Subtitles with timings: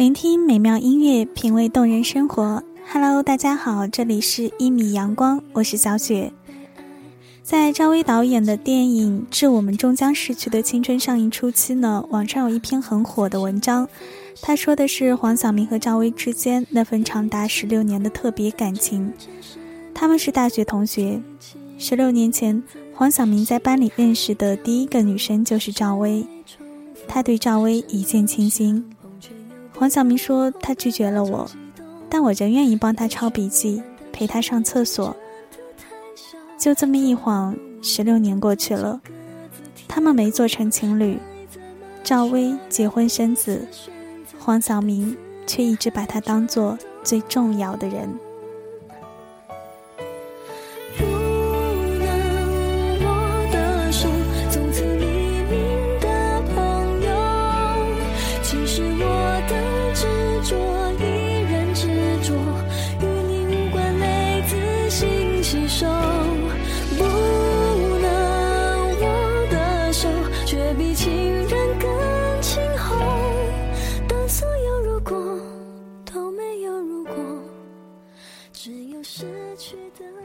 [0.00, 2.64] 聆听美妙音乐，品味动人生活。
[2.90, 6.32] Hello，大家好，这里是一米阳光，我是小雪。
[7.42, 13.86] 在赵薇导演的电影《致我们终将逝去的青春》上映初期呢，网上有一篇很火的文章，
[14.40, 19.12] 他说的是黄晓明和赵薇之间那份长达十六年的特别感情。
[19.94, 21.20] 他们是大学同学，
[21.76, 22.62] 十六年前，
[22.94, 26.24] 黄晓明在班里认识的第一个女生就是赵薇，
[27.06, 28.82] 他对赵薇一见倾心。
[29.80, 31.50] 黄晓明说：“他拒绝了我，
[32.10, 35.16] 但我仍愿意帮他抄笔记，陪他上厕所。”
[36.60, 39.00] 就这么一晃，十六年过去了，
[39.88, 41.18] 他们没做成情侣。
[42.04, 43.66] 赵薇结婚生子，
[44.38, 48.06] 黄晓明却一直把她当做最重要的人。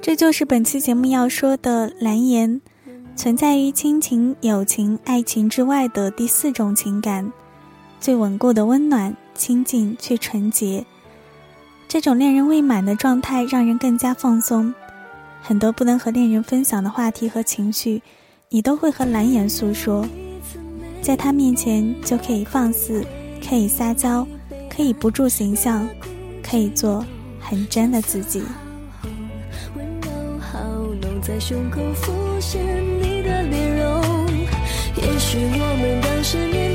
[0.00, 2.60] 这就是本期节目要说的蓝颜，
[3.14, 7.32] 存在于亲情、友情、爱情之外的第四种情感，
[8.00, 10.84] 最稳固的温暖、亲近却纯洁。
[11.86, 14.74] 这种恋人未满的状态让人更加放松，
[15.42, 18.02] 很多不能和恋人分享的话题和情绪，
[18.48, 20.04] 你都会和蓝颜诉说，
[21.00, 23.04] 在他面前就可以放肆，
[23.46, 24.26] 可以撒娇，
[24.68, 25.86] 可以不住形象，
[26.42, 27.04] 可以做
[27.38, 28.42] 很真的自己。
[31.22, 32.60] 在胸口浮现
[33.00, 34.02] 你的脸容，
[34.96, 36.71] 也许我们当时年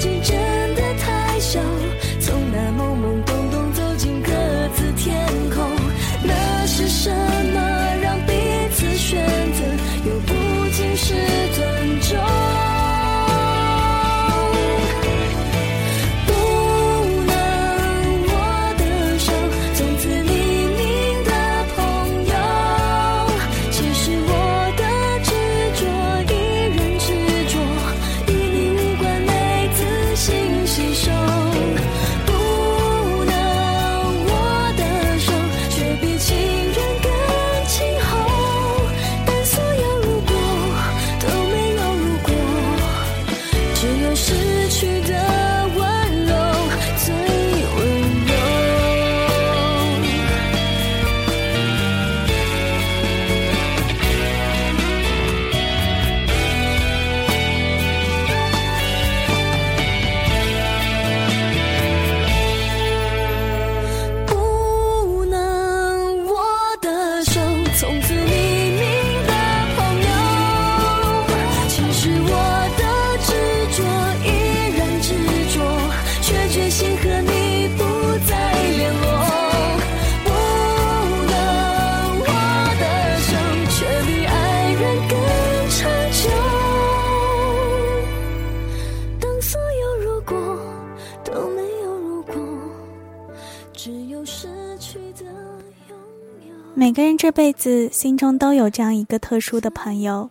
[96.79, 100.29] 每个人这辈子心中都有这样一个特殊的朋友，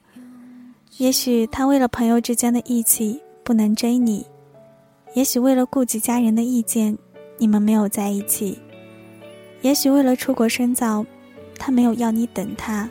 [0.98, 4.24] 也许他为了朋友之间的义气不能追你，
[5.14, 6.96] 也许为了顾及家人的意见，
[7.38, 8.56] 你们没有在一起，
[9.62, 11.04] 也许为了出国深造，
[11.58, 12.88] 他没有要你等他，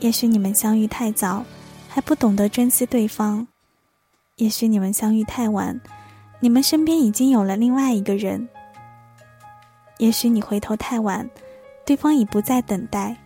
[0.00, 1.44] 也许你们相遇太早，
[1.88, 3.46] 还不懂得珍惜对方，
[4.34, 5.80] 也许你们相遇太晚，
[6.40, 8.48] 你们身边已经有了另外一个人，
[9.98, 11.30] 也许你回头太晚。
[11.84, 13.16] 对方已不再等待。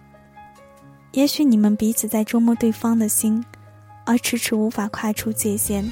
[1.12, 3.44] 也许你们彼此在捉摸对方的心，
[4.04, 5.90] 而迟迟无法跨出界限。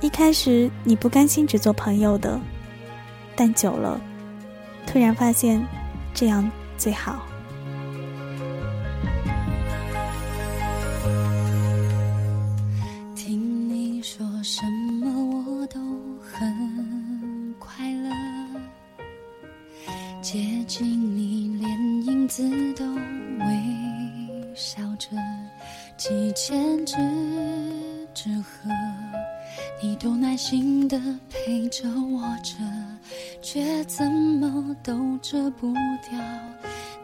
[0.00, 2.38] 一开始你不甘心只做朋友的，
[3.34, 4.00] 但久了，
[4.86, 5.62] 突然发现
[6.14, 7.26] 这样最好。
[20.26, 20.84] 接近。
[21.16, 21.70] 你，连
[22.04, 22.42] 影子
[22.74, 25.10] 都微笑着，
[25.96, 26.96] 几千只
[28.12, 28.68] 纸鹤，
[29.80, 31.00] 你都耐心的
[31.30, 32.56] 陪着我着，
[33.40, 35.72] 却怎么都遮不
[36.10, 36.18] 掉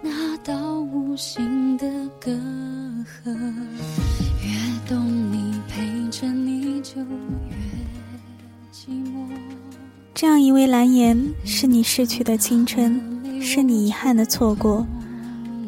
[0.02, 1.86] 那道无形的
[2.20, 3.32] 隔阂。
[4.42, 7.56] 越懂你，陪着你就越
[8.72, 9.28] 寂寞。
[10.12, 13.11] 这样一位蓝颜，是你逝去的青春，
[13.42, 14.86] 是你遗憾的错过。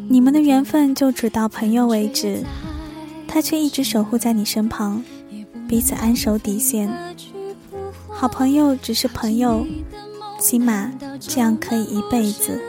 [0.08, 2.44] 你们的缘分就只到朋友为止，
[3.26, 5.02] 他却一直守护在你身旁，
[5.68, 6.88] 彼此安守底线。
[8.08, 9.66] 好朋友只是朋友，
[10.38, 12.62] 起码这样可以一辈子。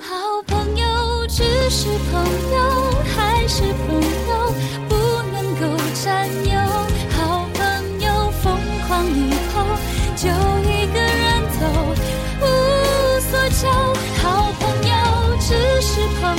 [0.00, 0.16] 好
[0.46, 2.20] 朋友只是朋
[2.52, 2.77] 友，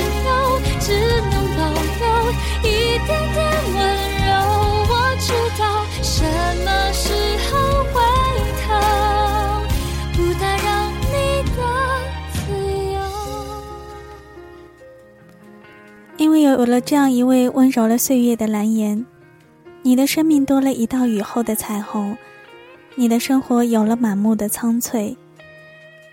[0.00, 0.28] 是朋友，
[0.80, 0.86] 只
[1.30, 1.60] 能保
[2.00, 2.02] 留
[2.62, 2.66] 一
[3.06, 3.38] 点点
[3.74, 3.78] 温
[4.26, 4.28] 柔。
[4.88, 5.62] 我知道
[6.02, 6.24] 什
[6.64, 7.04] 么时
[7.46, 7.50] 候
[7.92, 7.94] 回
[8.62, 8.68] 头，
[10.14, 10.68] 不打扰
[11.10, 11.12] 你
[11.56, 11.58] 的
[12.32, 12.38] 自
[12.92, 12.96] 由。
[16.16, 19.04] 因为有了这样一位温柔了岁月的蓝颜，
[19.82, 22.16] 你的生命多了一道雨后的彩虹，
[22.94, 25.16] 你的生活有了满目的苍翠。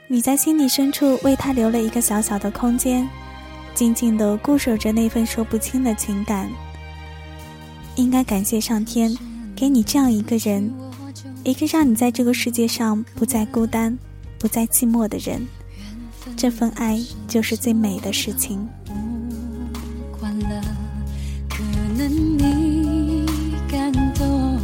[0.10, 3.10] 你在心底深处为他留了一个小小的空间。
[3.78, 6.50] 静静的固守着那份说不清的情感，
[7.96, 9.16] 应该感谢上天
[9.56, 10.74] 给你这样一个人，
[11.44, 13.96] 一个让你在这个世界上不再孤单、
[14.40, 15.46] 不再寂寞的人。
[16.36, 18.68] 这份爱就是最美的事情。
[21.48, 21.62] 可
[21.96, 23.24] 能你
[23.72, 24.60] 感动，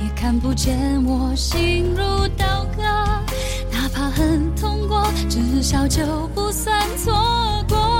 [0.00, 2.82] 也看不见我心如刀割，
[3.70, 6.02] 哪怕很痛过，至少就
[6.34, 7.12] 不算错
[7.68, 7.97] 过。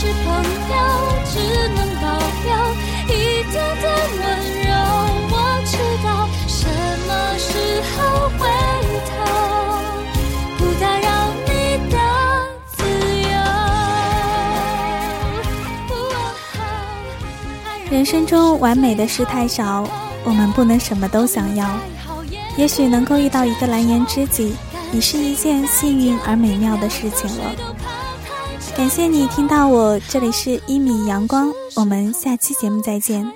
[0.00, 0.74] 是朋友，
[1.26, 1.34] 只
[1.74, 2.04] 能保
[2.46, 2.48] 留
[3.14, 3.14] 一
[3.52, 3.84] 点点
[4.16, 4.24] 温
[4.64, 4.72] 柔。
[5.28, 5.34] 我
[5.66, 6.08] 知道
[6.48, 6.64] 什
[7.06, 7.48] 么时
[7.92, 7.98] 候
[8.38, 8.40] 回
[9.10, 9.12] 头，
[10.56, 11.04] 不打扰。
[17.90, 19.86] 人生中完美的事太少，
[20.24, 21.68] 我们不能什么都想要。
[22.56, 24.56] 也许能够遇到一个蓝颜知己，
[24.94, 27.52] 已是一件幸运而美妙的事情了。
[28.80, 33.30] 感谢你听到我，这里是一米阳光，我们下期节目再见。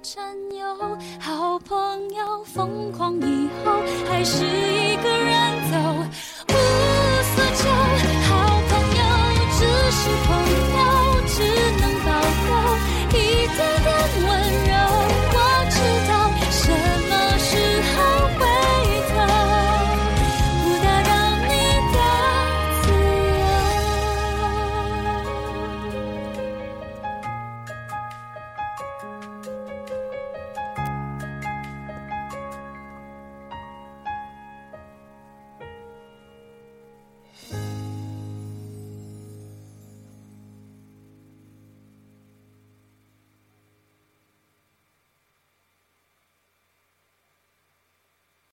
[0.00, 0.22] 占
[0.56, 3.72] 有好朋友疯狂以后，
[4.06, 5.76] 还是一个人走，
[6.46, 6.52] 无
[7.34, 7.68] 所求。
[8.28, 9.02] 好朋友
[9.58, 9.98] 只是
[10.28, 10.43] 朋